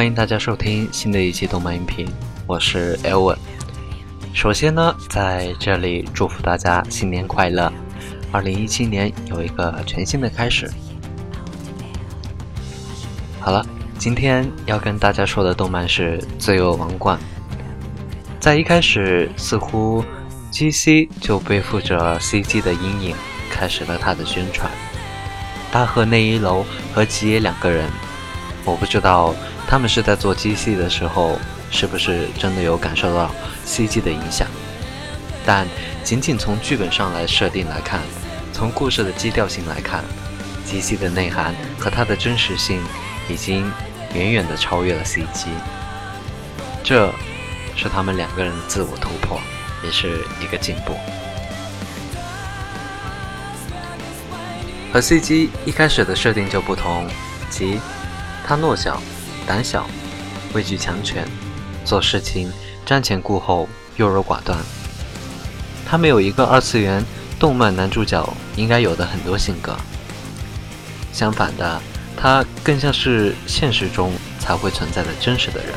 [0.00, 2.08] 欢迎大家收听新的一期动漫音频，
[2.46, 3.36] 我是 Elvin。
[4.32, 7.70] 首先呢，在这里祝福大家新年快乐，
[8.32, 10.72] 二零一七年有一个全新的开始。
[13.40, 13.62] 好了，
[13.98, 17.18] 今天要跟大家说的动漫是《罪恶王冠》。
[18.40, 20.02] 在一开始，似乎
[20.50, 23.14] GC 就背负着 CG 的阴影，
[23.50, 24.70] 开始了他的宣传。
[25.70, 26.64] 大和内一楼
[26.94, 27.90] 和吉野两个人，
[28.64, 29.34] 我不知道
[29.70, 31.38] 他们是在做 GC 的时候，
[31.70, 33.32] 是不是真的有感受到
[33.64, 34.48] CG 的影响。
[35.46, 35.64] 但
[36.02, 38.00] 仅仅从剧本上来设定来看，
[38.52, 40.02] 从故事的基调性来看
[40.66, 42.82] ，GC 的内涵和它的真实性
[43.28, 43.70] 已经
[44.12, 45.46] 远远的超越了 CG。
[46.82, 47.08] 这，
[47.76, 49.40] 是他们两个人的自我突破，
[49.84, 50.96] 也是一个进步。
[54.92, 57.06] 和 CG 一开始的设定就不同，
[57.48, 57.78] 即
[58.44, 59.00] 他弱小、
[59.50, 59.84] 胆小、
[60.54, 61.26] 畏惧强权，
[61.84, 62.52] 做事情
[62.86, 64.56] 瞻前顾后、优柔寡断。
[65.84, 67.04] 他没有一个二次元
[67.36, 69.76] 动漫男主角应该有的很多性格。
[71.12, 71.82] 相反的，
[72.16, 75.74] 他更像是现实中才会存在的真实的人，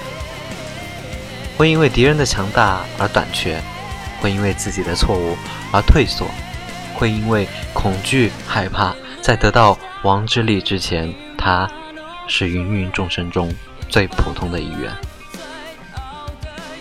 [1.57, 3.59] 会因为敌人的强大而胆怯，
[4.21, 5.35] 会因为自己的错误
[5.71, 6.27] 而退缩，
[6.93, 8.93] 会因为恐惧害怕。
[9.19, 11.67] 在得到王之力之前，他
[12.27, 13.53] 是芸芸众生中
[13.89, 14.91] 最普通的一员，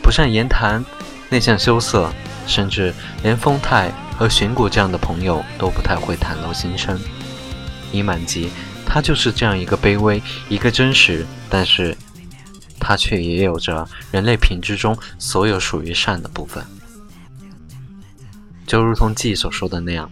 [0.03, 0.85] 不善言谈，
[1.29, 2.13] 内向羞涩，
[2.47, 6.99] 甚至连丰太和玄谷这样的朋友都不太会袒露心声。
[7.91, 8.51] 伊满吉，
[8.87, 11.97] 他就是这样一个卑微，一个真实，但是
[12.81, 16.65] 他却也有着人类品质中所有属于善的部分，
[18.67, 20.11] 就如同季所说的那样。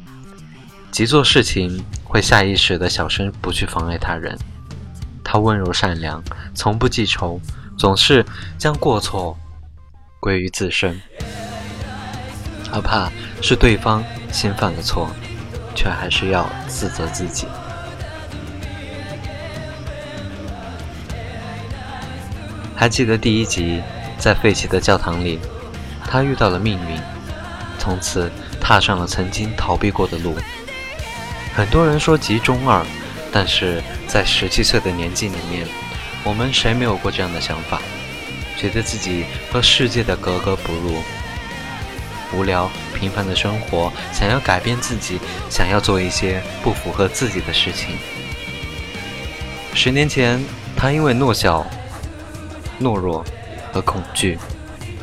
[0.91, 4.37] 即做事情会下意识的小声，不去妨碍他人。
[5.33, 6.21] 他温柔善良，
[6.57, 7.41] 从不记仇，
[7.79, 8.27] 总是
[8.59, 9.39] 将过错
[10.19, 11.01] 归于自身，
[12.73, 13.09] 哪怕
[13.41, 14.03] 是对方
[14.33, 15.09] 先犯了错，
[15.73, 17.47] 却还是要自责自己。
[22.75, 23.81] 还记得第一集，
[24.19, 25.39] 在废弃的教堂里，
[26.09, 27.01] 他遇到了命运，
[27.79, 28.29] 从此
[28.61, 30.35] 踏上了曾经逃避过的路。
[31.55, 32.85] 很多人说集中二，
[33.33, 35.67] 但是在十七岁的年纪里面，
[36.25, 37.81] 我们谁没有过这样的想法？
[38.57, 40.97] 觉得自己和世界的格格不入，
[42.35, 45.19] 无聊平凡的生活，想要改变自己，
[45.49, 47.97] 想要做一些不符合自己的事情。
[49.73, 50.45] 十年前，
[50.77, 51.65] 他因为懦小、
[52.81, 53.25] 懦弱
[53.73, 54.39] 和恐惧，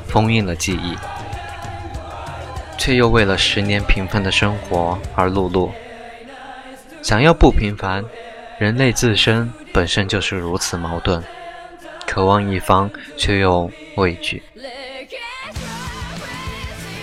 [0.07, 0.95] 封印了记忆，
[2.77, 5.71] 却又为了十年平凡的生活而碌碌。
[7.07, 8.03] 想要不平凡，
[8.59, 11.23] 人类自身本身就是如此矛盾，
[12.05, 14.43] 渴望一方却又畏惧。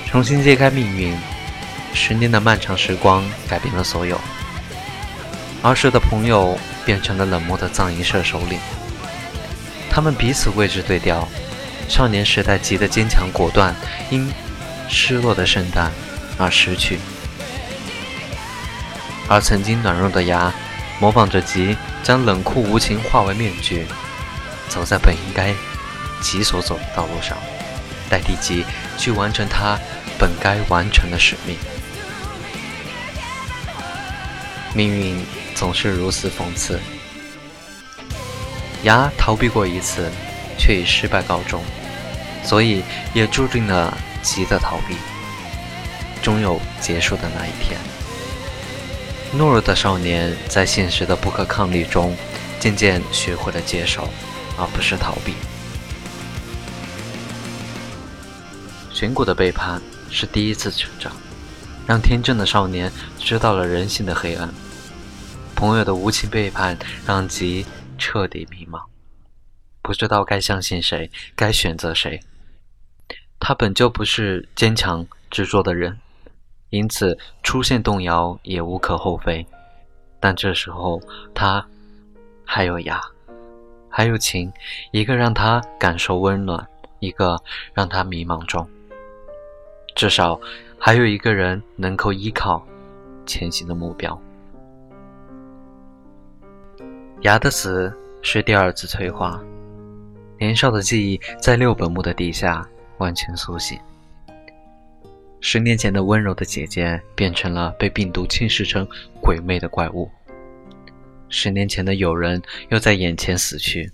[0.07, 1.17] 重新揭开命运，
[1.95, 4.21] 十年的漫长时光改变了所有。
[5.63, 6.55] 儿时的朋友
[6.85, 8.59] 变成了冷漠的藏银社首领，
[9.89, 11.27] 他们彼此位置对调。
[11.89, 13.75] 少年时代急的坚强果断，
[14.11, 14.31] 因
[14.87, 15.91] 失落的圣诞
[16.37, 16.99] 而失去。
[19.29, 20.53] 而曾经软弱的牙，
[21.01, 23.87] 模仿着吉将冷酷无情化为面具，
[24.69, 25.55] 走在本应该
[26.21, 27.37] 吉所走的道路上，
[28.11, 28.65] 代替吉
[28.99, 29.79] 去完成他
[30.19, 31.57] 本该完成的使命。
[34.75, 35.25] 命运
[35.55, 36.81] 总是如此讽刺，
[38.83, 40.11] 牙逃避过一次，
[40.59, 41.63] 却以失败告终，
[42.43, 42.83] 所以
[43.13, 44.97] 也注定了吉的逃避
[46.23, 47.79] 终有结束的那一天。
[49.37, 52.17] 懦弱的少年在现实的不可抗力中，
[52.61, 54.09] 渐渐学会了接受，
[54.57, 55.35] 而不是逃避。
[58.93, 61.13] 玄谷的背叛是第一次成长，
[61.85, 64.49] 让天真的少年知道了人性的黑暗。
[65.57, 67.67] 朋友的无情背叛让吉
[67.99, 68.81] 彻底迷茫，
[69.83, 72.21] 不知道该相信谁，该选择谁。
[73.41, 75.99] 他本就不是坚强执着的人。
[76.75, 79.47] 因此，出现动摇也无可厚非。
[80.19, 81.01] 但这时候，
[81.33, 81.65] 他
[82.45, 83.01] 还有牙，
[83.89, 84.53] 还有情，
[84.91, 86.67] 一个让他感受温暖，
[86.99, 87.41] 一个
[87.73, 88.69] 让他迷茫中。
[89.95, 90.41] 至少，
[90.77, 92.67] 还有一个人能够依靠，
[93.25, 94.21] 前行的目标。
[97.21, 99.41] 牙的死是第二次催化，
[100.41, 102.69] 年少的记忆在六本木的地下
[102.99, 103.79] 完全苏醒。
[105.47, 108.89] 十年前的温柔的姐姐变成了被病毒侵蚀成
[109.21, 110.11] 鬼魅的怪物。
[111.29, 113.93] 十年前的友人又在眼前死去，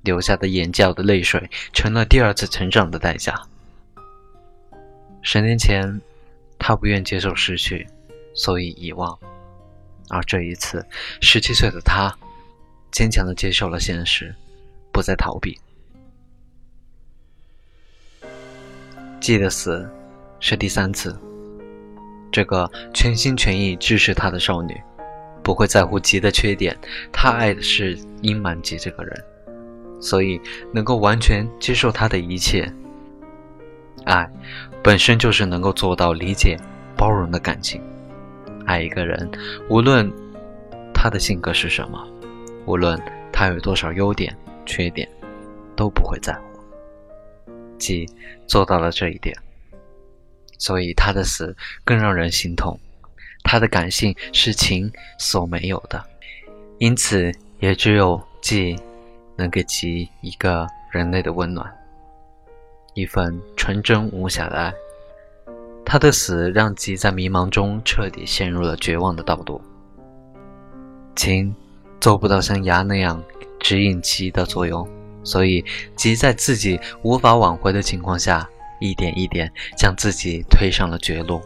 [0.00, 3.38] 流下的眼角的泪水，成了第二次成长的代价。
[5.20, 6.00] 十年前，
[6.58, 7.86] 他不愿接受失去，
[8.32, 9.14] 所以遗忘；
[10.08, 10.82] 而这一次，
[11.20, 12.10] 十七岁的他，
[12.90, 14.34] 坚强的接受了现实，
[14.90, 15.54] 不再逃避。
[19.20, 19.86] 记得死，
[20.40, 21.18] 是第三次。
[22.30, 24.78] 这个全心全意支持他的少女，
[25.42, 26.76] 不会在乎吉的缺点。
[27.10, 29.24] 她爱的是殷满吉这个人，
[29.98, 30.40] 所以
[30.72, 32.70] 能够完全接受他的一切。
[34.04, 34.30] 爱，
[34.82, 36.56] 本身就是能够做到理解、
[36.96, 37.80] 包容的感情。
[38.66, 39.30] 爱一个人，
[39.70, 40.12] 无论
[40.92, 42.06] 他的性格是什么，
[42.66, 43.00] 无论
[43.32, 44.36] 他有多少优点、
[44.66, 45.08] 缺点，
[45.74, 46.40] 都不会在乎。
[47.78, 48.06] 吉
[48.46, 49.34] 做到了这一点。
[50.58, 52.78] 所以他的死更让人心痛，
[53.44, 56.04] 他的感性是情所没有的，
[56.78, 58.78] 因此也只有季
[59.36, 61.72] 能给其一个人类的温暖，
[62.94, 64.74] 一份纯真无瑕的爱。
[65.84, 69.60] 他的死让吉在迷茫中彻底陷入了绝望的道路。
[71.16, 71.54] 情
[72.00, 73.22] 做不到像牙那样
[73.58, 74.86] 指引吉的作用，
[75.24, 75.64] 所以
[75.96, 78.48] 吉在自己无法挽回的情况下。
[78.80, 81.40] 一点一点将自己推上了绝路，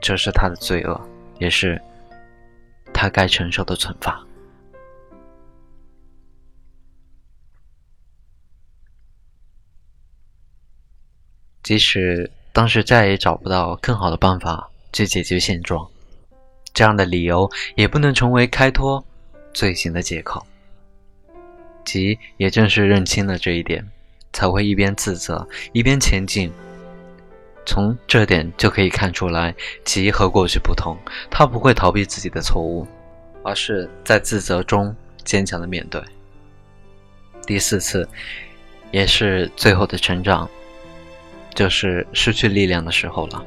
[0.00, 1.00] 这是他的罪恶，
[1.38, 1.80] 也是
[2.92, 4.24] 他该承受的惩罚。
[11.62, 15.88] 即使当时再也找不到更好的办法去解决现状，
[16.74, 19.04] 这样的理由也不能成为开脱
[19.54, 20.44] 罪行的借口。
[21.84, 23.88] 即也正是认清了这一点。
[24.32, 26.52] 才会一边自责一边前进。
[27.64, 30.96] 从这点就可以看出来，吉和过去不同，
[31.30, 32.84] 他不会逃避自己的错误，
[33.44, 34.92] 而是在自责中
[35.24, 36.02] 坚强的面对。
[37.46, 38.08] 第四次，
[38.90, 40.50] 也是最后的成长，
[41.54, 43.44] 就是失去力量的时候了。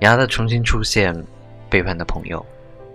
[0.00, 1.14] 牙的重新出现，
[1.68, 2.44] 背叛的朋友，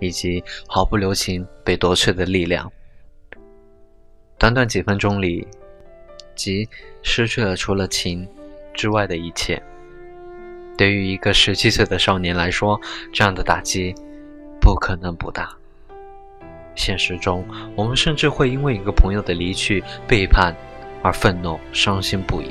[0.00, 2.72] 以及毫不留情被夺去的力量，
[4.38, 5.46] 短短几分钟里。
[6.34, 6.68] 即
[7.02, 8.28] 失去了除了情
[8.74, 9.62] 之外的一切。
[10.76, 12.80] 对于一个十七岁的少年来说，
[13.12, 13.94] 这样的打击
[14.60, 15.56] 不可能不大。
[16.74, 17.44] 现实中，
[17.76, 20.52] 我们甚至会因为一个朋友的离去、背叛
[21.02, 22.50] 而愤怒、伤心不已。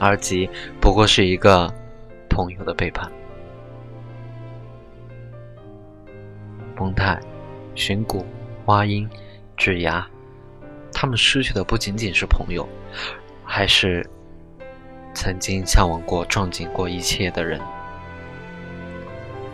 [0.00, 0.48] 而吉
[0.80, 1.72] 不过是一个
[2.28, 3.10] 朋友的背叛。
[6.74, 7.18] 崩太、
[7.74, 8.26] 寻谷、
[8.64, 9.08] 花音、
[9.56, 10.04] 指牙。
[11.00, 12.68] 他们失去的不仅仅是朋友，
[13.44, 14.04] 还是
[15.14, 17.60] 曾经向往过、撞击过一切的人。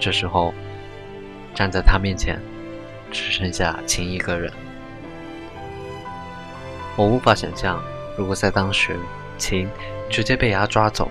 [0.01, 0.55] 这时候，
[1.55, 2.41] 站在他面前，
[3.13, 4.51] 只剩下秦一个人。
[6.97, 7.79] 我无法想象，
[8.17, 8.97] 如果在当时，
[9.37, 9.69] 秦
[10.09, 11.11] 直接被牙抓走，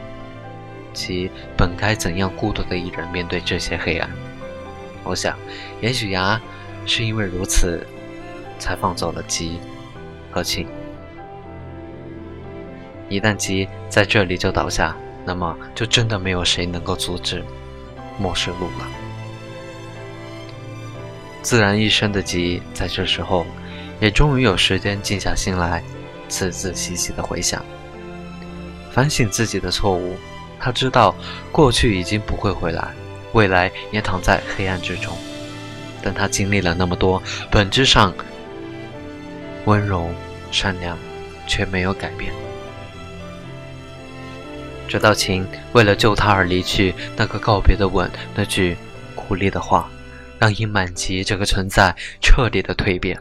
[0.96, 4.10] 其本该怎样孤独的一人面对这些黑暗。
[5.04, 5.38] 我想，
[5.80, 6.42] 也许牙
[6.88, 7.86] 是因为如此，
[8.58, 9.60] 才放走了吉。
[10.34, 10.68] 和庆，
[13.08, 17.44] 一旦吉在这里就倒下，那么就真的没有谁能够阻止
[18.18, 18.88] 末世路了。
[21.44, 23.46] 自然一生的吉在这时候，
[24.00, 25.84] 也终于有时间静下心来，
[26.28, 27.64] 仔仔细细的回想，
[28.92, 30.18] 反省自己的错误。
[30.60, 31.14] 他知道
[31.52, 32.88] 过去已经不会回来，
[33.34, 35.16] 未来也躺在黑暗之中。
[36.02, 37.22] 但他经历了那么多，
[37.52, 38.12] 本质上。
[39.66, 40.10] 温柔、
[40.52, 40.98] 善良，
[41.48, 42.34] 却没有改变。
[44.88, 48.78] 直到晴为了救他而离去，那个告别的吻，那句
[49.16, 49.90] 鼓励的话，
[50.38, 53.20] 让殷满吉这个存在彻底的蜕变。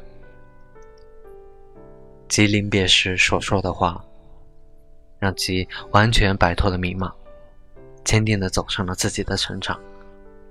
[2.28, 4.04] 吉临别时所说的话，
[5.18, 7.11] 让吉完全摆脱了迷茫，
[8.04, 9.78] 坚定的走上了自己的成长。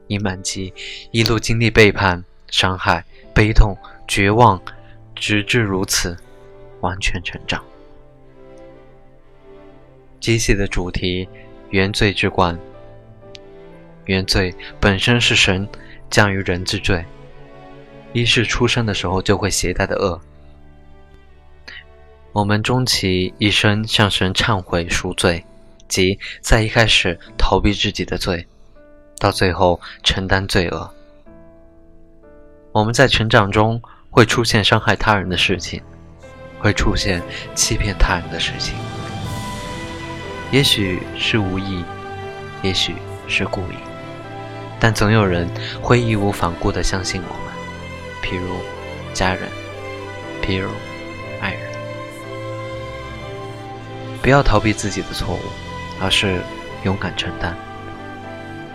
[0.07, 0.73] 殷满吉
[1.11, 4.59] 一路经历背叛、伤害、悲痛、绝望。
[5.21, 6.17] 直至如此，
[6.79, 7.63] 完全成长。
[10.19, 11.29] 机器的主题，
[11.69, 12.57] 原罪之冠。
[14.05, 15.69] 原罪本身是神
[16.09, 17.05] 降于人之罪，
[18.13, 20.19] 一是出生的时候就会携带的恶。
[22.31, 25.45] 我们终其一生向神忏悔赎罪，
[25.87, 28.47] 即在一开始逃避自己的罪，
[29.19, 30.91] 到最后承担罪恶。
[32.71, 33.79] 我们在成长中。
[34.11, 35.81] 会出现伤害他人的事情，
[36.59, 37.23] 会出现
[37.55, 38.75] 欺骗他人的事情，
[40.51, 41.83] 也许是无意，
[42.61, 42.93] 也许
[43.27, 43.75] 是故意，
[44.79, 45.49] 但总有人
[45.81, 47.53] 会义无反顾地相信我们，
[48.21, 48.57] 譬如
[49.13, 49.49] 家人。
[50.43, 50.69] 譬如
[51.39, 51.61] 爱人。
[54.23, 55.39] 不要逃避自己的错误，
[56.01, 56.41] 而是
[56.83, 57.55] 勇敢承担。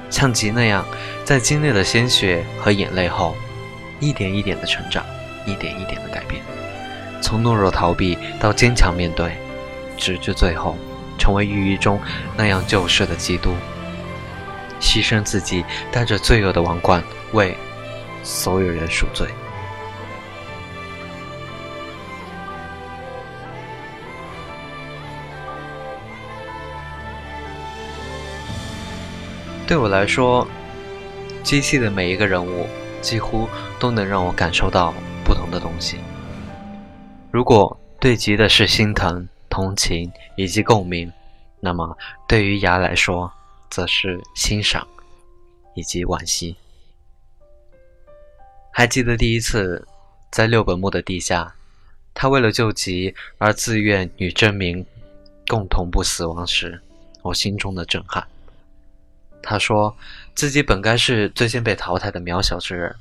[0.09, 0.87] 像吉那样，
[1.25, 3.35] 在经历了鲜血和眼泪后，
[3.99, 5.05] 一点一点的成长，
[5.46, 6.42] 一点一点的改变，
[7.22, 9.32] 从懦弱逃避到坚强面对，
[9.96, 10.76] 直至最后
[11.16, 11.98] 成为寓意中
[12.36, 13.54] 那样救世的基督，
[14.80, 17.56] 牺牲自己，带着罪恶的王冠为
[18.22, 19.26] 所有人赎罪。
[29.66, 30.46] 对我来说，
[31.42, 32.68] 机器的每一个人物
[33.00, 33.48] 几乎
[33.80, 34.94] 都能让我感受到
[35.26, 35.99] 不同的东西。
[37.33, 41.12] 如果对吉的是心疼、同情以及共鸣，
[41.59, 43.30] 那么对于牙来说，
[43.68, 44.87] 则是欣赏
[45.75, 46.56] 以及惋惜。
[48.71, 49.87] 还记得第一次
[50.30, 51.54] 在六本木的地下，
[52.14, 54.87] 他为了救吉而自愿与真名
[55.49, 56.80] 共同不死亡时，
[57.23, 58.25] 我心中的震撼。
[59.42, 59.97] 他说
[60.35, 62.95] 自己本该是最先被淘汰的渺小之人，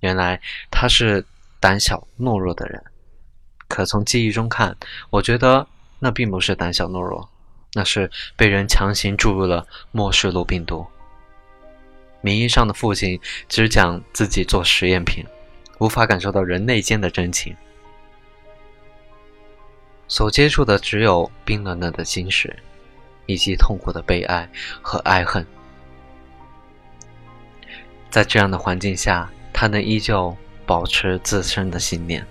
[0.00, 0.40] 原来
[0.70, 1.24] 他是
[1.60, 2.82] 胆小懦弱的人。
[3.68, 4.76] 可从记忆中看，
[5.10, 5.66] 我觉得
[5.98, 7.30] 那并不是胆小懦弱，
[7.72, 10.86] 那是被人强行注入了末世录病毒。
[12.20, 15.24] 名义上的父亲只讲自己做实验品，
[15.78, 17.56] 无法感受到人内间的真情，
[20.08, 22.58] 所接触的只有冰冷冷的心事。
[23.26, 24.50] 以及痛苦的悲哀
[24.82, 25.46] 和爱恨，
[28.10, 32.26] 在这样的环境下，他能依旧保持自身的信念，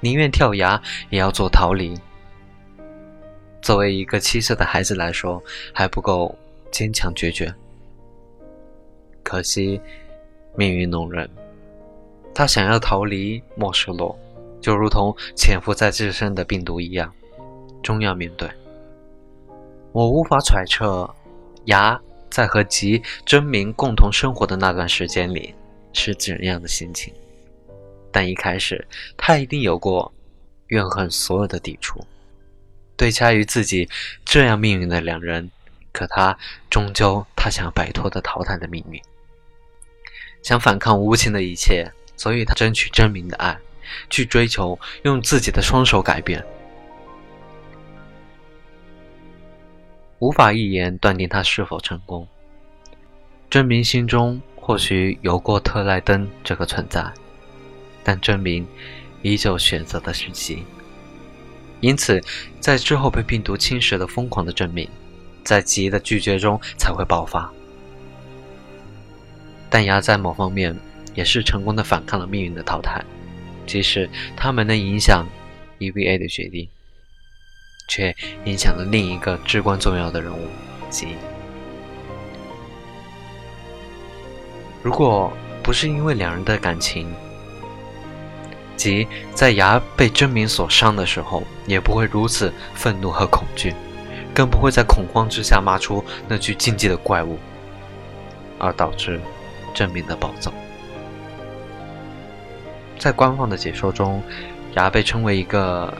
[0.00, 1.96] 宁愿跳崖也要做逃离。
[3.62, 5.40] 作为一个七岁的孩子来说，
[5.72, 6.36] 还不够
[6.72, 7.54] 坚强决绝。
[9.22, 9.80] 可惜，
[10.56, 11.30] 命运弄人，
[12.34, 14.18] 他想要逃离莫世洛，
[14.60, 17.14] 就如同潜伏在自身的病毒一样，
[17.84, 18.50] 终要面对。
[19.92, 21.08] 我无法揣测，
[21.66, 25.54] 牙在和吉真明共同生活的那段时间里
[25.98, 27.12] 是怎样的心情，
[28.12, 28.86] 但一开始
[29.16, 30.12] 他一定有过
[30.68, 32.06] 怨恨所有的抵触，
[32.96, 33.88] 对掐于自己
[34.24, 35.50] 这样命运的两人，
[35.92, 36.38] 可他
[36.70, 39.02] 终究他想摆脱的淘汰的命运，
[40.44, 43.58] 想反抗无情的一切，所以他争取真明的爱，
[44.08, 46.44] 去追求，用自己的双手改变。
[50.20, 52.26] 无法一言断定他是否成功。
[53.50, 57.02] 真明心中或许有过特莱登这个存在，
[58.04, 58.68] 但证明
[59.22, 60.62] 依旧选择的是吉。
[61.80, 62.22] 因此，
[62.60, 64.86] 在之后被病毒侵蚀的疯狂的证明，
[65.42, 67.50] 在吉的拒绝中才会爆发。
[69.70, 70.78] 但牙在某方面
[71.14, 73.02] 也是成功的反抗了命运的淘汰，
[73.66, 74.06] 即使
[74.36, 75.26] 他们能影响
[75.78, 76.68] EVA 的决定。
[77.88, 80.46] 却影响了另一个至关重要的人物
[80.90, 81.06] 吉。
[84.82, 85.32] 如果
[85.62, 87.12] 不是因为两人的感情，
[88.76, 93.74] 即在牙被真名所伤的时候，也不会如此愤怒和恐惧，
[94.34, 97.38] 更不会在恐慌之下骂出那句禁忌的怪物，
[98.58, 99.20] 而导致
[99.74, 100.52] 真名的暴走。
[102.98, 104.22] 在官方的解说中，
[104.74, 105.92] 牙被称为一个。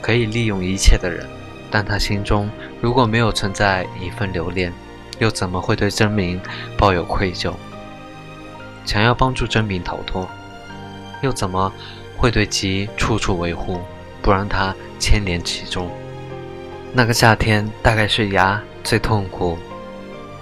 [0.00, 1.28] 可以利用一切的人，
[1.72, 2.48] 但他心中
[2.80, 4.72] 如果没有存在一份留恋，
[5.18, 6.40] 又怎么会对真名
[6.76, 7.52] 抱有愧疚？
[8.88, 10.26] 想要帮助真名逃脱，
[11.20, 11.70] 又怎么
[12.16, 13.82] 会对吉处处维护，
[14.22, 15.90] 不让他牵连其中？
[16.94, 19.58] 那个夏天大概是牙最痛苦，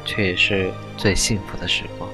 [0.05, 2.09] 却也是最幸福的时光。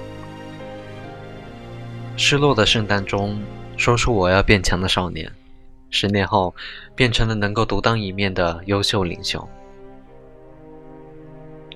[2.17, 3.39] 失落的圣诞中，
[3.77, 5.31] 说出我要变强的少年。
[5.91, 6.55] 十年后，
[6.97, 9.47] 变成了能够独当一面的优秀领袖。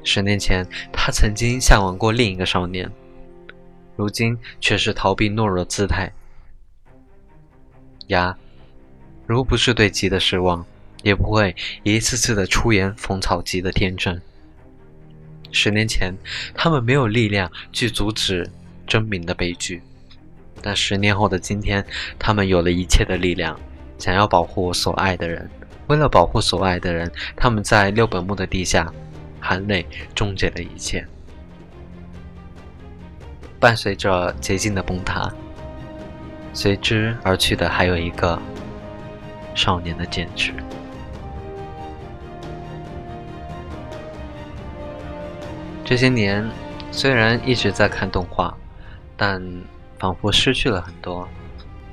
[0.02, 2.90] 十年前，他曾经向往过另一个少年，
[3.96, 6.12] 如今却是逃避懦弱姿态。
[8.08, 8.36] 呀，
[9.26, 10.64] 如不是对吉的失望，
[11.02, 14.20] 也不会一次次的出言讽草吉的天真。
[15.50, 16.14] 十年前，
[16.54, 18.48] 他们没有力量去阻止
[18.86, 19.82] 真名的悲剧，
[20.60, 21.84] 但十年后的今天，
[22.18, 23.58] 他们有了一切的力量。
[23.98, 25.48] 想要保护所爱的人，
[25.86, 28.92] 为了保护所爱的人，他们在六本木的地下，
[29.40, 31.06] 含泪终结了一切。
[33.58, 35.30] 伴随着结晶的崩塌，
[36.52, 38.40] 随之而去的还有一个
[39.54, 40.52] 少年的坚持。
[45.84, 46.44] 这些年，
[46.90, 48.56] 虽然一直在看动画，
[49.16, 49.40] 但
[49.98, 51.28] 仿佛失去了很多。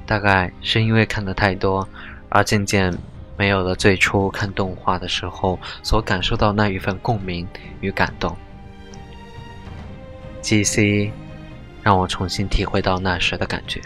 [0.06, 1.88] 大概是因为看的太多，
[2.28, 2.94] 而渐渐
[3.38, 7.48] 没有了最初看动画的时候所感受到那一份共鸣
[7.80, 8.36] 与感动。
[10.42, 11.14] G.C.
[11.84, 13.82] 让我重新体会到那时的感觉。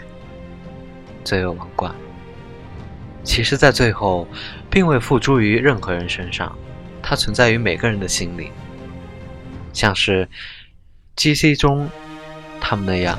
[1.24, 1.94] 罪恶王冠，
[3.24, 4.26] 其实，在最后，
[4.70, 6.56] 并未付诸于任何人身上，
[7.02, 8.50] 它存在于每个人的心里，
[9.72, 10.26] 像是
[11.16, 11.54] G.C.
[11.54, 11.90] 中
[12.60, 13.18] 他们那样，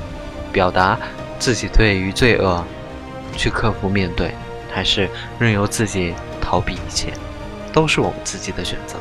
[0.52, 0.98] 表达
[1.38, 2.64] 自己对于罪恶
[3.36, 4.34] 去克服面对，
[4.72, 5.08] 还是
[5.38, 7.12] 任由自己逃避一切，
[7.72, 8.96] 都是我们自己的选择。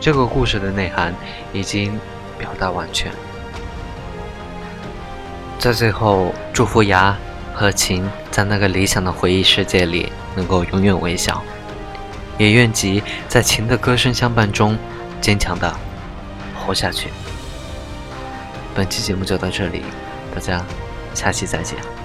[0.00, 1.14] 这个故事的内涵
[1.52, 1.98] 已经。
[2.36, 3.12] 表达完全，
[5.64, 7.16] 在最后祝福牙
[7.54, 11.42] 和琴在那个理想的回忆世界里能够永远微笑，
[12.36, 14.76] 也愿吉在琴的歌声相伴中
[15.22, 15.74] 坚强的
[16.54, 17.08] 活下去。
[18.74, 19.82] 本期节目就到这里，
[20.34, 20.62] 大家
[21.14, 22.03] 下期再见。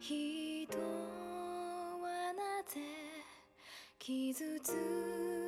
[0.00, 2.80] 人はなぜ
[3.98, 5.41] 傷つく